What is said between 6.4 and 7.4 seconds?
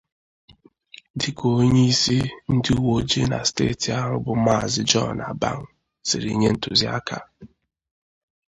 ntụziaka.